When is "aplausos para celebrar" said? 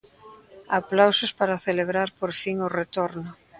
0.79-2.09